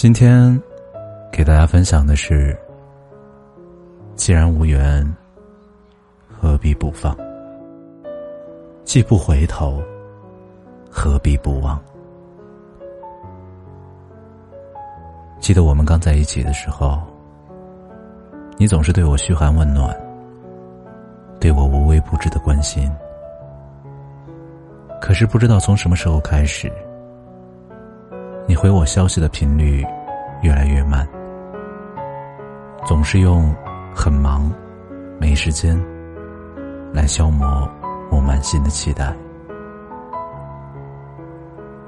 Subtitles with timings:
[0.00, 0.58] 今天
[1.30, 2.58] 给大家分享的是：
[4.14, 5.06] 既然无缘，
[6.26, 7.14] 何必不放？
[8.82, 9.82] 既不回头，
[10.90, 11.78] 何必不忘？
[15.38, 16.98] 记得我们刚在一起的时候，
[18.56, 19.94] 你总是对我嘘寒问暖，
[21.38, 22.90] 对我无微不至的关心。
[24.98, 26.72] 可是不知道从什么时候开始。
[28.50, 29.86] 你回我消息的频率
[30.42, 31.06] 越来越慢，
[32.84, 33.54] 总是用
[33.94, 34.52] “很忙，
[35.20, 35.80] 没时间”
[36.92, 37.70] 来消磨
[38.10, 39.14] 我满心的期待。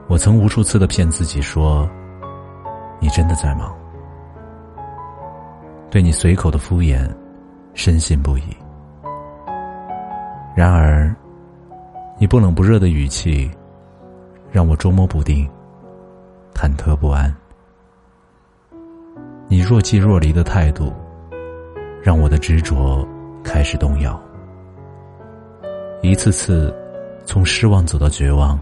[0.06, 1.90] 我曾无数次的骗自己说，
[3.00, 3.74] 你真的在忙。
[5.90, 7.12] 对你随口的敷衍，
[7.74, 8.56] 深信不疑。
[10.54, 11.12] 然而，
[12.20, 13.50] 你不冷不热的语气，
[14.52, 15.50] 让我捉摸不定。
[16.54, 17.34] 忐忑不安，
[19.48, 20.92] 你若即若离的态度，
[22.02, 23.06] 让我的执着
[23.42, 24.20] 开始动摇。
[26.02, 26.74] 一次次
[27.24, 28.58] 从失望走到绝望，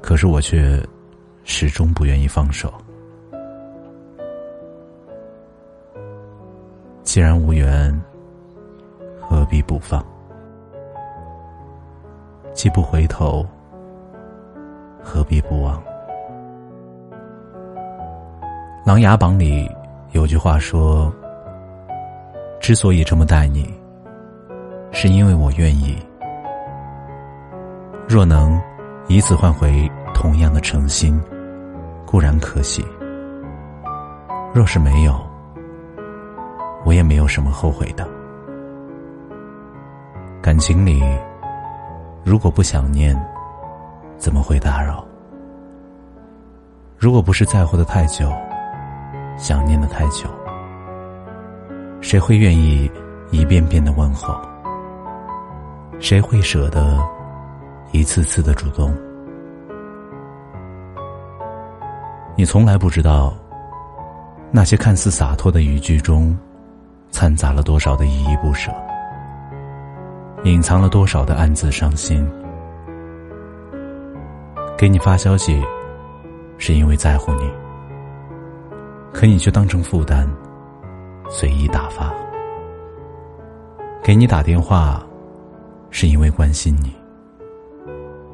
[0.00, 0.82] 可是我却
[1.44, 2.72] 始终不愿意放手。
[7.02, 7.98] 既然无缘，
[9.20, 10.04] 何必不放？
[12.52, 13.46] 既不回头。
[15.02, 15.76] 何必不忘？
[18.84, 19.70] 《琅琊榜》里
[20.12, 21.12] 有句话说
[22.60, 23.72] ：“之所以这么待你，
[24.90, 25.96] 是因为我愿意。
[28.08, 28.60] 若能
[29.08, 31.20] 以此换回同样的诚心，
[32.06, 32.82] 固然可喜；
[34.52, 35.14] 若是没有，
[36.84, 38.06] 我也没有什么后悔的。
[40.42, 41.02] 感情里，
[42.24, 43.16] 如果不想念。”
[44.22, 45.04] 怎么会打扰？
[46.96, 48.32] 如果不是在乎的太久，
[49.36, 50.30] 想念的太久，
[52.00, 52.88] 谁会愿意
[53.32, 54.32] 一遍遍的问候？
[55.98, 57.04] 谁会舍得
[57.90, 58.94] 一次次的主动？
[62.36, 63.34] 你从来不知道，
[64.52, 66.38] 那些看似洒脱的语句中，
[67.10, 68.70] 掺杂了多少的依依不舍，
[70.44, 72.24] 隐藏了多少的暗自伤心。
[74.82, 75.62] 给你发消息，
[76.58, 77.48] 是因为在乎你，
[79.12, 80.28] 可你却当成负担，
[81.30, 82.12] 随意打发。
[84.02, 85.00] 给你打电话，
[85.90, 86.92] 是因为关心你，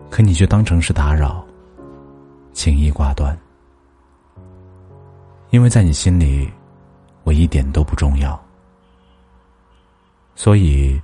[0.08, 1.44] 可你却当成是打扰，
[2.54, 3.38] 轻易挂断。
[5.50, 6.50] 因为在你心里，
[7.24, 8.42] 我一点都不重要，
[10.34, 10.98] 所以，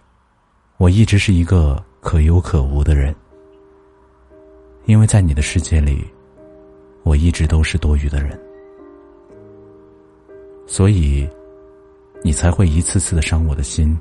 [0.79, 3.15] 我一直是一个可有可无的人。
[4.87, 6.05] 因为在你的世界里，
[7.03, 8.39] 我一直都是多余的人，
[10.67, 11.29] 所以，
[12.23, 13.99] 你才会一次次的伤我的心，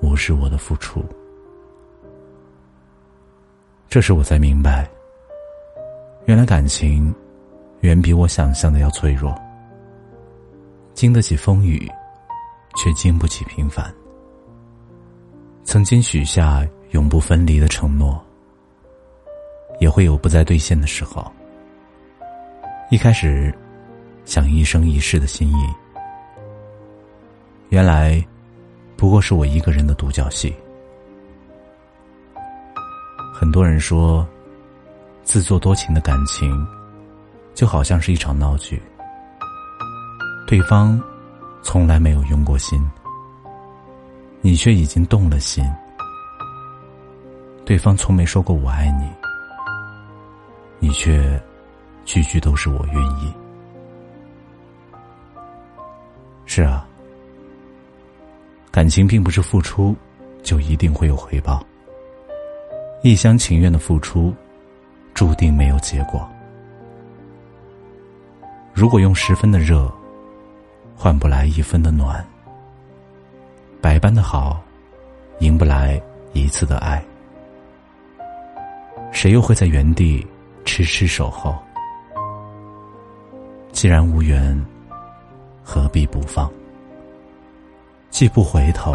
[0.00, 1.04] 无视我的付出。
[3.88, 4.88] 这时我才明白，
[6.26, 7.12] 原来感情
[7.80, 9.34] 远比我想象的要脆弱，
[10.94, 11.90] 经得起风雨，
[12.76, 13.92] 却经不起平凡。
[15.64, 18.24] 曾经许下永不分离的承诺。
[19.82, 21.28] 也会有不再兑现的时候。
[22.88, 23.52] 一开始，
[24.24, 25.74] 想一生一世的心意，
[27.68, 28.24] 原来
[28.96, 30.54] 不过是我一个人的独角戏。
[33.34, 34.24] 很多人说，
[35.24, 36.64] 自作多情的感情，
[37.52, 38.80] 就好像是一场闹剧。
[40.46, 41.02] 对方
[41.60, 42.88] 从来没有用过心，
[44.42, 45.64] 你却已经动了心。
[47.64, 49.10] 对方从没说过“我爱你”。
[50.82, 51.40] 你却
[52.04, 53.32] 句句都是我愿意。
[56.44, 56.84] 是啊，
[58.68, 59.94] 感情并不是付出
[60.42, 61.64] 就一定会有回报。
[63.04, 64.34] 一厢情愿的付出，
[65.14, 66.28] 注定没有结果。
[68.74, 69.88] 如果用十分的热
[70.96, 72.26] 换不来一分的暖，
[73.80, 74.60] 百般的好
[75.38, 76.02] 赢不来
[76.32, 77.00] 一次的爱，
[79.12, 80.26] 谁又会在原地
[80.64, 81.54] 痴痴守候？
[83.72, 84.58] 既然无缘，
[85.62, 86.50] 何必不放？
[88.10, 88.92] 既不回头，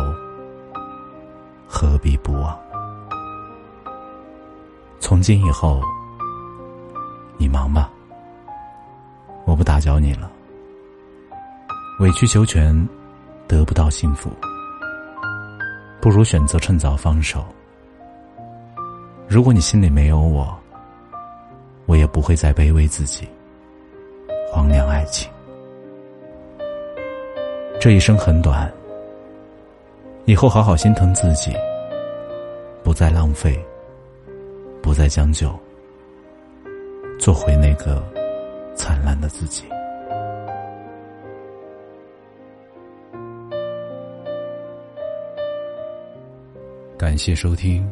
[1.68, 2.58] 何必不忘？
[5.00, 5.82] 从今以后，
[7.38, 7.90] 你忙吧，
[9.46, 10.32] 我不打搅你了。
[12.00, 12.88] 委曲求全，
[13.48, 14.32] 得不到幸福，
[16.00, 17.44] 不如选择趁早放手。
[19.28, 20.58] 如果你心里没有我，
[21.88, 23.28] 我也不会再卑微自己，
[24.52, 25.28] 荒凉爱情。
[27.80, 28.72] 这一生很短，
[30.26, 31.56] 以后好好心疼自己，
[32.84, 33.60] 不再浪费。
[34.80, 35.50] 不再将就，
[37.20, 38.02] 做回那个
[38.74, 39.66] 灿烂的自己。
[46.98, 47.86] 感谢收听，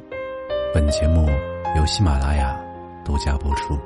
[0.73, 1.27] 本节目
[1.75, 2.57] 由喜马拉雅
[3.05, 3.79] 独家播出。